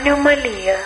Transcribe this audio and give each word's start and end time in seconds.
Anomalía. 0.00 0.76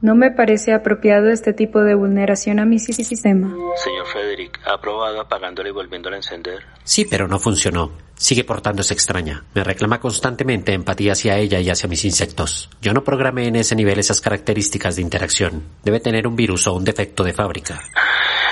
No 0.00 0.14
me 0.14 0.30
parece 0.30 0.72
apropiado 0.74 1.30
este 1.30 1.52
tipo 1.52 1.80
de 1.80 1.96
vulneración 1.96 2.60
a 2.60 2.64
mi 2.64 2.78
sistema. 2.78 3.48
Señor 3.76 4.06
Frederick, 4.12 4.60
¿ha 4.64 4.80
probado 4.80 5.20
apagándola 5.20 5.68
y 5.68 5.72
volviéndola 5.72 6.14
a 6.14 6.18
encender? 6.20 6.60
Sí, 6.84 7.04
pero 7.04 7.26
no 7.26 7.40
funcionó. 7.40 7.90
Sigue 8.14 8.44
portándose 8.44 8.94
extraña. 8.94 9.44
Me 9.54 9.64
reclama 9.64 9.98
constantemente 9.98 10.72
empatía 10.72 11.12
hacia 11.12 11.38
ella 11.38 11.58
y 11.58 11.68
hacia 11.68 11.88
mis 11.88 12.04
insectos. 12.04 12.70
Yo 12.80 12.92
no 12.92 13.02
programé 13.02 13.48
en 13.48 13.56
ese 13.56 13.74
nivel 13.74 13.98
esas 13.98 14.20
características 14.20 14.94
de 14.94 15.02
interacción. 15.02 15.64
Debe 15.82 15.98
tener 15.98 16.28
un 16.28 16.36
virus 16.36 16.68
o 16.68 16.74
un 16.74 16.84
defecto 16.84 17.24
de 17.24 17.32
fábrica. 17.32 17.80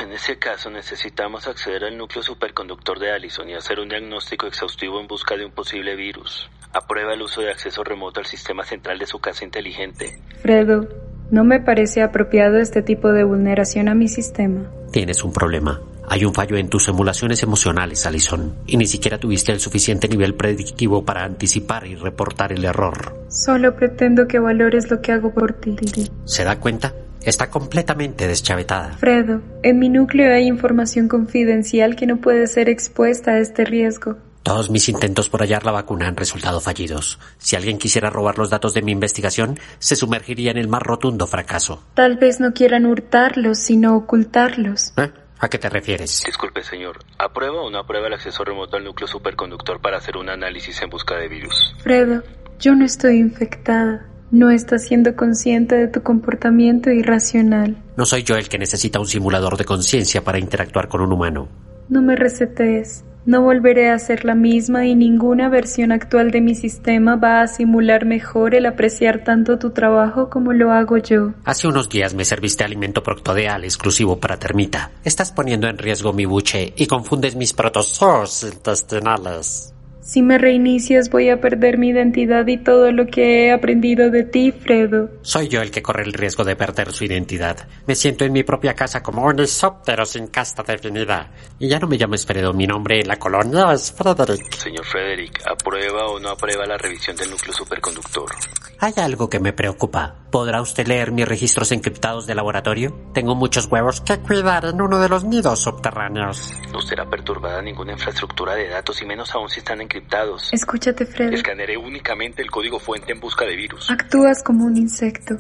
En 0.00 0.12
ese 0.12 0.38
caso 0.38 0.70
necesitamos 0.70 1.46
acceder 1.46 1.84
al 1.84 1.98
núcleo 1.98 2.22
superconductor 2.22 2.98
de 2.98 3.12
Allison 3.12 3.46
y 3.50 3.54
hacer 3.54 3.78
un 3.80 3.90
diagnóstico 3.90 4.46
exhaustivo 4.46 4.98
en 4.98 5.06
busca 5.06 5.36
de 5.36 5.45
un 5.45 5.52
posible 5.52 5.95
virus. 5.95 6.48
Aprueba 6.73 7.12
el 7.12 7.20
uso 7.20 7.42
de 7.42 7.50
acceso 7.50 7.84
remoto 7.84 8.18
al 8.18 8.24
sistema 8.24 8.64
central 8.64 8.98
de 8.98 9.04
su 9.04 9.18
casa 9.18 9.45
inteligente. 9.45 10.18
Fredo, 10.40 10.88
no 11.30 11.45
me 11.45 11.60
parece 11.60 12.02
apropiado 12.02 12.56
este 12.56 12.80
tipo 12.80 13.12
de 13.12 13.24
vulneración 13.24 13.88
a 13.88 13.95
mi 13.95 14.09
sistema. 14.09 14.70
Tienes 14.90 15.23
un 15.23 15.34
problema. 15.34 15.82
Hay 16.09 16.24
un 16.24 16.32
fallo 16.32 16.57
en 16.57 16.70
tus 16.70 16.88
emulaciones 16.88 17.42
emocionales, 17.42 18.07
Alison, 18.07 18.57
y 18.66 18.79
ni 18.79 18.87
siquiera 18.87 19.18
tuviste 19.18 19.52
el 19.52 19.60
suficiente 19.60 20.09
nivel 20.09 20.35
predictivo 20.35 21.04
para 21.04 21.24
anticipar 21.24 21.87
y 21.87 21.95
reportar 21.95 22.52
el 22.52 22.64
error. 22.64 23.26
Solo 23.29 23.76
pretendo 23.76 24.26
que 24.26 24.38
valores 24.38 24.90
lo 24.90 25.02
que 25.02 25.12
hago 25.12 25.35
por 25.35 25.52
ti. 25.52 25.76
¿Se 26.24 26.42
da 26.42 26.59
cuenta? 26.59 26.95
Está 27.24 27.51
completamente 27.51 28.26
deschavetada. 28.26 28.93
Fredo, 28.95 29.43
en 29.63 29.79
mi 29.79 29.88
núcleo 29.88 30.35
hay 30.35 30.46
información 30.46 31.09
confidencial 31.09 31.96
que 31.96 32.07
no 32.07 32.16
puede 32.16 32.46
ser 32.46 32.68
expuesta 32.68 33.32
a 33.32 33.38
este 33.38 33.65
riesgo. 33.65 34.16
Todos 34.43 34.71
mis 34.71 34.88
intentos 34.88 35.29
por 35.29 35.43
hallar 35.43 35.66
la 35.66 35.73
vacuna 35.73 36.09
han 36.09 36.16
resultado 36.16 36.60
fallidos. 36.60 37.18
Si 37.37 37.57
alguien 37.57 37.79
quisiera 37.79 38.09
robar 38.09 38.38
los 38.38 38.48
datos 38.48 38.73
de 38.73 38.80
mi 38.80 38.91
investigación, 38.91 39.59
se 39.79 39.96
sumergiría 39.96 40.51
en 40.51 40.57
el 40.57 40.68
más 40.68 40.82
rotundo 40.82 41.26
fracaso. 41.26 41.85
Tal 41.95 42.16
vez 42.16 42.41
no 42.41 42.54
quieran 42.54 42.87
hurtarlos, 42.87 43.59
sino 43.59 43.95
ocultarlos. 43.96 44.95
¿Eh? 44.96 45.10
¿A 45.41 45.48
qué 45.48 45.59
te 45.59 45.68
refieres? 45.68 46.23
Disculpe, 46.24 46.63
señor. 46.63 46.98
¿Aprueba 47.18 47.60
o 47.63 47.71
no 47.71 47.79
aprueba 47.79 48.07
el 48.07 48.15
acceso 48.15 48.45
remoto 48.45 48.76
al 48.76 48.85
núcleo 48.85 49.07
superconductor 49.07 49.80
para 49.80 49.98
hacer 49.98 50.16
un 50.16 50.30
análisis 50.30 50.80
en 50.80 50.88
busca 50.88 51.16
de 51.16 51.29
virus? 51.29 51.74
Fredo, 51.79 52.23
yo 52.59 52.74
no 52.74 52.85
estoy 52.85 53.18
infectada. 53.18 54.07
No 54.30 54.50
estás 54.50 54.84
siendo 54.84 55.16
consciente 55.16 55.74
de 55.74 55.88
tu 55.88 56.02
comportamiento 56.02 56.90
irracional. 56.90 57.76
No 57.96 58.06
soy 58.06 58.23
yo 58.23 58.36
el 58.36 58.48
que 58.48 58.59
necesita 58.59 59.00
un 59.00 59.06
simulador 59.06 59.56
de 59.56 59.64
conciencia 59.64 60.23
para 60.23 60.38
interactuar 60.38 60.88
con 60.88 61.00
un 61.00 61.12
humano. 61.12 61.48
No 61.88 62.00
me 62.00 62.14
resetees. 62.14 63.04
No 63.26 63.42
volveré 63.42 63.90
a 63.90 63.98
ser 63.98 64.25
la 64.25 64.34
misma 64.34 64.86
y 64.86 64.94
ninguna 64.94 65.48
versión 65.48 65.92
actual 65.92 66.31
de 66.31 66.41
mi 66.41 66.54
sistema 66.54 67.16
va 67.16 67.42
a 67.42 67.48
simular 67.48 68.06
mejor 68.06 68.54
el 68.54 68.66
apreciar 68.66 69.25
tanto 69.25 69.58
tu 69.58 69.70
trabajo 69.70 70.31
como 70.31 70.53
lo 70.53 70.72
hago 70.72 70.97
yo. 70.97 71.34
Hace 71.44 71.69
unos 71.69 71.88
días 71.88 72.14
me 72.14 72.25
serviste 72.25 72.64
alimento 72.64 73.03
proctodeal 73.03 73.64
exclusivo 73.64 74.19
para 74.20 74.38
termita. 74.38 74.92
Estás 75.04 75.32
poniendo 75.32 75.69
en 75.69 75.76
riesgo 75.76 76.12
mi 76.12 76.25
buche 76.25 76.72
y 76.76 76.86
confundes 76.86 77.36
mis 77.36 77.53
protozoos 77.53 78.44
intestinales. 78.44 79.75
Si 80.03 80.22
me 80.22 80.38
reinicias 80.38 81.10
voy 81.10 81.28
a 81.28 81.41
perder 81.41 81.78
mi 81.78 81.88
identidad 81.88 82.47
y 82.47 82.56
todo 82.56 82.91
lo 82.91 83.06
que 83.06 83.47
he 83.47 83.52
aprendido 83.52 84.10
de 84.10 84.25
ti, 84.25 84.52
Fredo. 84.52 85.10
Soy 85.22 85.48
yo 85.48 85.60
el 85.60 85.70
que 85.70 85.82
corre 85.82 86.02
el 86.04 86.12
riesgo 86.12 86.44
de 86.44 86.56
perder 86.56 86.92
su 86.92 87.04
identidad. 87.04 87.69
Me 87.86 87.94
siento 87.94 88.25
en 88.25 88.32
mi 88.32 88.42
propia 88.42 88.75
casa 88.75 89.02
como 89.02 89.25
un 89.25 89.41
isóptero 89.41 90.04
sin 90.04 90.28
casta 90.28 90.62
definida. 90.62 91.30
Y 91.58 91.69
ya 91.69 91.78
no 91.78 91.86
me 91.86 91.97
llamo 91.97 92.16
Fredo, 92.16 92.52
mi 92.52 92.66
nombre 92.66 93.00
en 93.00 93.08
la 93.08 93.16
colonia 93.16 93.72
es 93.72 93.92
Frederick. 93.92 94.54
Señor 94.54 94.84
Frederick, 94.84 95.41
¿aprueba 95.47 96.06
o 96.06 96.19
no 96.19 96.30
aprueba 96.30 96.66
la 96.66 96.76
revisión 96.76 97.16
del 97.16 97.30
núcleo 97.30 97.52
superconductor? 97.52 98.30
Hay 98.78 98.92
algo 98.96 99.28
que 99.28 99.38
me 99.38 99.52
preocupa. 99.52 100.19
¿Podrá 100.30 100.60
usted 100.60 100.86
leer 100.86 101.10
mis 101.10 101.26
registros 101.26 101.72
encriptados 101.72 102.26
de 102.26 102.36
laboratorio? 102.36 102.96
Tengo 103.12 103.34
muchos 103.34 103.66
huevos 103.66 104.00
que 104.00 104.18
cuidar 104.18 104.64
en 104.64 104.80
uno 104.80 105.00
de 105.00 105.08
los 105.08 105.24
nidos 105.24 105.58
subterráneos. 105.58 106.52
No 106.72 106.80
será 106.80 107.04
perturbada 107.10 107.60
ninguna 107.60 107.92
infraestructura 107.92 108.54
de 108.54 108.69
datos 108.69 109.02
y 109.02 109.06
menos 109.06 109.34
aún 109.34 109.48
si 109.48 109.58
están 109.58 109.80
encriptados. 109.80 110.52
Escúchate, 110.52 111.04
Fredo. 111.04 111.32
Escanearé 111.32 111.76
únicamente 111.76 112.42
el 112.42 112.50
código 112.50 112.78
fuente 112.78 113.10
en 113.10 113.19
busca 113.19 113.44
de 113.44 113.56
virus. 113.56 113.90
Actúas 113.90 114.44
como 114.44 114.66
un 114.66 114.76
insecto. 114.76 115.36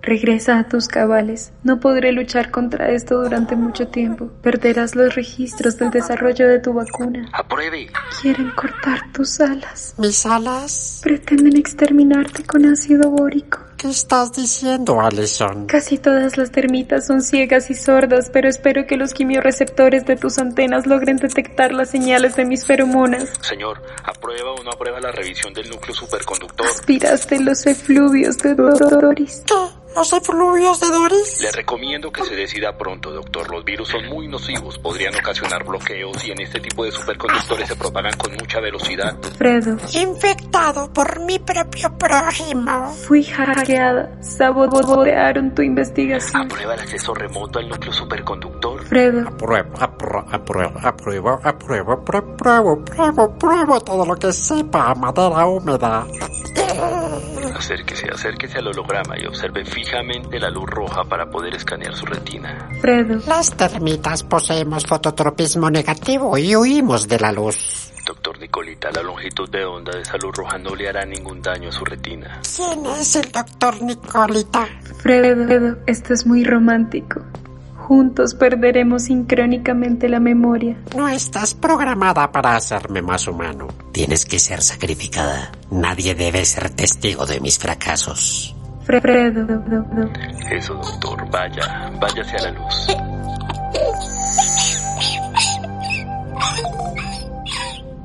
Regresa 0.00 0.58
a 0.58 0.68
tus 0.68 0.88
cabales. 0.88 1.52
No 1.62 1.80
podré 1.80 2.12
luchar 2.12 2.50
contra 2.50 2.90
esto 2.90 3.22
durante 3.22 3.56
mucho 3.56 3.88
tiempo. 3.88 4.30
Perderás 4.42 4.94
los 4.94 5.14
registros 5.14 5.78
del 5.78 5.90
desarrollo 5.90 6.48
de 6.48 6.60
tu 6.60 6.72
vacuna. 6.72 7.28
¡Apruebe! 7.32 7.88
Quieren 8.20 8.50
cortar 8.52 9.00
tus 9.12 9.40
alas. 9.40 9.94
¿Mis 9.98 10.24
alas? 10.24 11.00
Pretenden 11.02 11.56
exterminarte 11.56 12.44
con 12.44 12.66
ácido 12.66 13.10
bórico. 13.10 13.63
¿Qué 13.84 13.90
estás 13.90 14.32
diciendo, 14.32 14.98
Alison? 14.98 15.66
Casi 15.66 15.98
todas 15.98 16.38
las 16.38 16.50
termitas 16.50 17.06
son 17.06 17.20
ciegas 17.20 17.68
y 17.68 17.74
sordas, 17.74 18.30
pero 18.32 18.48
espero 18.48 18.86
que 18.86 18.96
los 18.96 19.12
quimioreceptores 19.12 20.06
de 20.06 20.16
tus 20.16 20.38
antenas 20.38 20.86
logren 20.86 21.18
detectar 21.18 21.70
las 21.74 21.90
señales 21.90 22.34
de 22.34 22.46
mis 22.46 22.64
feromonas. 22.64 23.28
Señor, 23.42 23.82
¿aprueba 24.02 24.52
o 24.52 24.64
no 24.64 24.70
aprueba 24.70 25.00
la 25.00 25.12
revisión 25.12 25.52
del 25.52 25.68
núcleo 25.68 25.94
superconductor? 25.94 26.66
Aspiraste 26.66 27.40
los 27.40 27.66
efluvios 27.66 28.38
de 28.38 28.54
Doris. 28.54 29.42
¿Los 29.94 30.12
efluvios 30.12 30.80
de 30.80 30.88
Doris? 30.88 31.40
Le 31.40 31.52
recomiendo 31.52 32.10
que 32.10 32.24
se 32.24 32.34
decida 32.34 32.76
pronto, 32.76 33.10
doctor. 33.12 33.48
Los 33.50 33.64
virus 33.64 33.88
son 33.88 34.06
muy 34.08 34.26
nocivos, 34.26 34.78
podrían 34.78 35.14
ocasionar 35.14 35.64
bloqueos 35.64 36.24
y 36.24 36.32
en 36.32 36.40
este 36.42 36.58
tipo 36.60 36.84
de 36.84 36.90
superconductores 36.90 37.68
se 37.68 37.76
propagan 37.76 38.12
con 38.18 38.32
mucha 38.32 38.60
velocidad. 38.60 39.16
Fredo, 39.38 39.76
Infectado 39.92 40.92
por 40.92 41.20
mi 41.20 41.38
propio 41.38 41.96
prójimo. 41.96 42.92
fui 43.06 43.22
hackeada. 43.24 44.10
Sabotearon 44.20 45.54
tu 45.54 45.62
investigación. 45.62 46.42
¿Aprueba 46.42 46.74
el 46.74 46.80
acceso 46.80 47.14
remoto 47.14 47.58
al 47.60 47.68
núcleo 47.68 47.92
superconductor? 47.92 48.82
Fredo, 48.84 49.28
Apruebo, 49.28 49.74
apruebo, 49.80 50.24
apruebo, 50.30 50.78
apruebo, 50.82 51.30
apruebo, 51.42 51.92
apruebo, 51.92 52.72
apruebo, 52.72 53.22
apruebo 53.22 53.80
todo 53.80 54.06
lo 54.06 54.16
que 54.16 54.32
sepa 54.32 54.90
a 54.90 54.94
madera 54.94 55.46
húmeda. 55.46 56.06
Acérquese, 57.54 58.08
acérquese 58.12 58.58
al 58.58 58.68
holograma 58.68 59.14
y 59.18 59.26
observe 59.26 59.64
fijamente 59.64 60.38
la 60.38 60.50
luz 60.50 60.66
roja 60.66 61.04
para 61.04 61.26
poder 61.30 61.54
escanear 61.54 61.94
su 61.94 62.06
retina. 62.06 62.68
Fredo, 62.80 63.20
Las 63.26 63.54
termitas 63.56 64.22
poseemos 64.22 64.84
fototropismo 64.86 65.70
negativo 65.70 66.36
y 66.38 66.54
huimos 66.56 67.08
de 67.08 67.18
la 67.18 67.32
luz. 67.32 67.92
Doctor 68.06 68.38
Nicolita, 68.38 68.90
la 68.90 69.02
longitud 69.02 69.48
de 69.48 69.64
onda 69.64 69.92
de 69.92 70.02
esa 70.02 70.18
luz 70.18 70.36
roja 70.36 70.58
no 70.58 70.74
le 70.74 70.88
hará 70.88 71.06
ningún 71.06 71.40
daño 71.40 71.70
a 71.70 71.72
su 71.72 71.84
retina. 71.84 72.40
¿Quién 72.54 72.84
es 72.86 73.16
el 73.16 73.32
doctor 73.32 73.80
Nicolita? 73.82 74.66
Fredo, 74.98 75.78
esto 75.86 76.12
es 76.12 76.26
muy 76.26 76.44
romántico. 76.44 77.22
Juntos 77.86 78.34
perderemos 78.34 79.04
sincrónicamente 79.04 80.08
la 80.08 80.18
memoria. 80.18 80.74
No 80.96 81.06
estás 81.06 81.54
programada 81.54 82.32
Para 82.32 82.56
hacerme 82.56 83.02
más 83.02 83.28
humano, 83.28 83.68
tienes 83.92 84.24
que 84.24 84.38
ser 84.38 84.62
sacrificada. 84.62 85.52
Nadie 85.70 86.14
debe 86.14 86.46
ser 86.46 86.70
testigo 86.70 87.26
de 87.26 87.40
mis 87.40 87.58
fracasos. 87.58 88.56
Fredo, 88.84 89.46
Eso, 90.50 90.74
doctor, 90.74 91.30
vaya, 91.30 91.90
váyase 92.00 92.36
a 92.36 92.42
la 92.42 92.50
luz. 92.52 92.86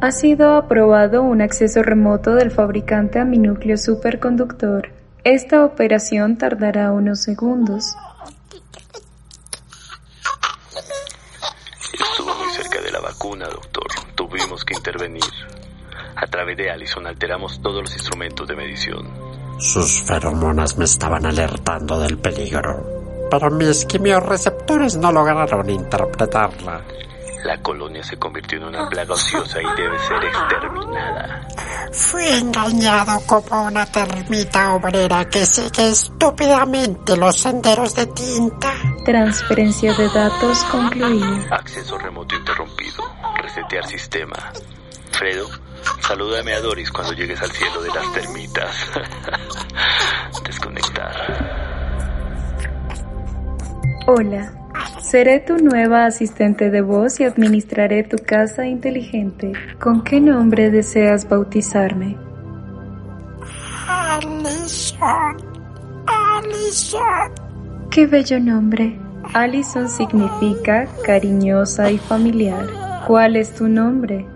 ha 0.01 0.11
sido 0.11 0.55
aprobado 0.55 1.23
un 1.23 1.41
acceso 1.41 1.83
remoto 1.83 2.35
del 2.35 2.51
fabricante 2.51 3.19
a 3.19 3.25
mi 3.25 3.37
núcleo 3.37 3.77
superconductor. 3.77 4.91
Esta 5.25 5.65
operación 5.65 6.37
tardará 6.37 6.91
unos 6.93 7.21
segundos. 7.21 7.95
Estuvo 11.93 12.33
muy 12.35 12.49
cerca 12.53 12.81
de 12.81 12.91
la 12.91 12.98
vacuna, 13.09 13.47
doctor. 13.47 13.87
Tuvimos 14.15 14.63
que 14.63 14.75
intervenir. 14.75 15.23
A 16.15 16.27
través 16.27 16.57
de 16.57 16.69
Allison 16.69 17.07
alteramos 17.07 17.59
todos 17.61 17.81
los 17.81 17.93
instrumentos 17.93 18.47
de 18.47 18.55
medición. 18.55 19.07
Sus 19.59 20.03
feromonas 20.03 20.77
me 20.77 20.85
estaban 20.85 21.25
alertando 21.25 21.99
del 21.99 22.17
peligro, 22.17 23.27
pero 23.31 23.49
mis 23.49 23.85
quimioreceptores 23.85 24.95
no 24.97 25.11
lograron 25.11 25.69
interpretarla. 25.69 26.81
La 27.43 27.57
colonia 27.61 28.03
se 28.03 28.17
convirtió 28.17 28.57
en 28.57 28.65
una 28.65 28.89
plaga 28.89 29.13
ociosa 29.13 29.59
y 29.61 29.81
debe 29.81 29.97
ser 29.99 30.23
exterminada. 30.25 31.47
Fui 31.91 32.27
engañado 32.27 33.19
como 33.25 33.63
una 33.65 33.85
termita 33.85 34.73
obrera 34.73 35.25
que 35.29 35.45
sigue 35.45 35.89
estúpidamente 35.89 37.15
los 37.17 37.37
senderos 37.37 37.95
de 37.95 38.05
tinta. 38.07 38.73
Transferencia 39.09 39.91
de 39.95 40.07
datos 40.09 40.63
concluida. 40.65 41.47
Acceso 41.49 41.97
remoto 41.97 42.35
interrumpido. 42.35 43.03
Resetear 43.41 43.87
sistema. 43.87 44.35
Fredo, 45.09 45.49
salúdame 46.01 46.53
a 46.53 46.61
Doris 46.61 46.91
cuando 46.91 47.13
llegues 47.13 47.41
al 47.41 47.49
cielo 47.49 47.81
de 47.81 47.89
las 47.89 48.13
termitas. 48.13 48.91
Desconectar. 50.45 51.11
Hola, 54.05 54.53
Seré 55.01 55.39
tu 55.39 55.57
nueva 55.57 56.05
asistente 56.05 56.69
de 56.69 56.81
voz 56.81 57.19
y 57.19 57.23
administraré 57.23 58.03
tu 58.03 58.17
casa 58.17 58.67
inteligente. 58.67 59.53
¿Con 59.79 60.03
qué 60.03 60.21
nombre 60.21 60.69
deseas 60.69 61.27
bautizarme? 61.27 62.15
Alison. 63.87 65.35
Alison. 66.05 67.48
Qué 67.91 68.05
bello 68.05 68.39
nombre. 68.39 68.99
Alison 69.33 69.89
significa 69.89 70.87
cariñosa 71.03 71.89
y 71.89 71.97
familiar. 71.97 72.67
¿Cuál 73.07 73.35
es 73.35 73.55
tu 73.55 73.67
nombre? 73.67 74.27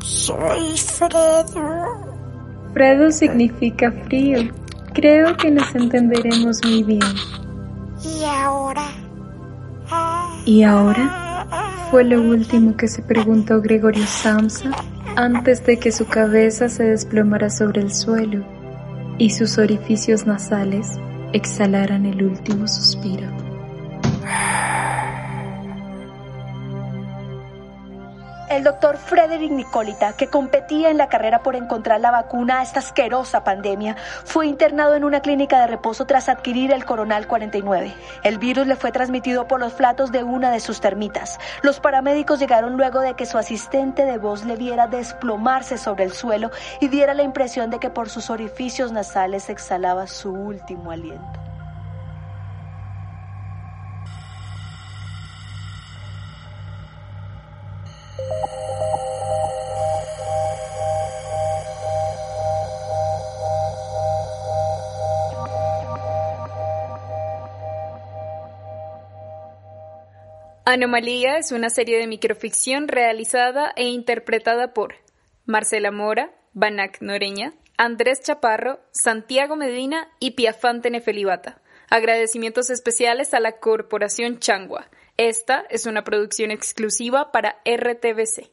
Soy 0.00 0.76
Fredo. 0.76 2.12
Fredo 2.72 3.12
significa 3.12 3.92
frío. 4.06 4.50
Creo 4.94 5.36
que 5.36 5.52
nos 5.52 5.72
entenderemos 5.76 6.58
muy 6.64 6.82
bien. 6.82 7.00
¿Y 8.02 8.24
ahora? 8.24 8.88
¿Y 10.44 10.64
ahora? 10.64 11.46
Fue 11.90 12.02
lo 12.02 12.20
último 12.20 12.76
que 12.76 12.88
se 12.88 13.02
preguntó 13.02 13.60
Gregorio 13.60 14.06
Samsa 14.06 14.72
antes 15.14 15.64
de 15.64 15.78
que 15.78 15.92
su 15.92 16.06
cabeza 16.06 16.68
se 16.68 16.84
desplomara 16.84 17.48
sobre 17.48 17.82
el 17.82 17.92
suelo 17.92 18.44
y 19.18 19.30
sus 19.30 19.58
orificios 19.58 20.26
nasales 20.26 20.98
exhalaran 21.32 22.06
el 22.06 22.22
último 22.22 22.68
suspiro. 22.68 23.51
El 28.52 28.64
doctor 28.64 28.98
Frederick 28.98 29.50
Nicolita, 29.50 30.12
que 30.12 30.26
competía 30.26 30.90
en 30.90 30.98
la 30.98 31.08
carrera 31.08 31.42
por 31.42 31.56
encontrar 31.56 32.02
la 32.02 32.10
vacuna 32.10 32.58
a 32.58 32.62
esta 32.62 32.80
asquerosa 32.80 33.44
pandemia, 33.44 33.96
fue 34.26 34.46
internado 34.46 34.94
en 34.94 35.04
una 35.04 35.22
clínica 35.22 35.58
de 35.58 35.68
reposo 35.68 36.04
tras 36.04 36.28
adquirir 36.28 36.70
el 36.70 36.84
coronal 36.84 37.26
49. 37.26 37.94
El 38.22 38.36
virus 38.36 38.66
le 38.66 38.76
fue 38.76 38.92
transmitido 38.92 39.48
por 39.48 39.58
los 39.58 39.72
flatos 39.72 40.12
de 40.12 40.22
una 40.22 40.50
de 40.50 40.60
sus 40.60 40.82
termitas. 40.82 41.40
Los 41.62 41.80
paramédicos 41.80 42.40
llegaron 42.40 42.76
luego 42.76 43.00
de 43.00 43.14
que 43.14 43.24
su 43.24 43.38
asistente 43.38 44.04
de 44.04 44.18
voz 44.18 44.44
le 44.44 44.56
viera 44.56 44.86
desplomarse 44.86 45.78
sobre 45.78 46.04
el 46.04 46.12
suelo 46.12 46.50
y 46.78 46.88
diera 46.88 47.14
la 47.14 47.22
impresión 47.22 47.70
de 47.70 47.78
que 47.78 47.88
por 47.88 48.10
sus 48.10 48.28
orificios 48.28 48.92
nasales 48.92 49.48
exhalaba 49.48 50.06
su 50.06 50.30
último 50.30 50.90
aliento. 50.90 51.41
Anomalía 70.72 71.36
es 71.36 71.52
una 71.52 71.68
serie 71.68 71.98
de 71.98 72.06
microficción 72.06 72.88
realizada 72.88 73.74
e 73.76 73.88
interpretada 73.88 74.72
por 74.72 74.94
Marcela 75.44 75.90
Mora, 75.90 76.34
Banac 76.54 77.02
Noreña, 77.02 77.52
Andrés 77.76 78.22
Chaparro, 78.22 78.80
Santiago 78.90 79.54
Medina 79.54 80.08
y 80.18 80.30
Piafante 80.30 80.88
Nefelibata. 80.88 81.60
Agradecimientos 81.90 82.70
especiales 82.70 83.34
a 83.34 83.40
la 83.40 83.58
Corporación 83.58 84.38
Changua. 84.38 84.88
Esta 85.18 85.66
es 85.68 85.84
una 85.84 86.04
producción 86.04 86.50
exclusiva 86.50 87.32
para 87.32 87.60
RTBC. 87.66 88.50